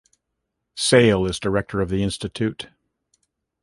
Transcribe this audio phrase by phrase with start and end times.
[0.75, 2.69] Sale is director of the institute.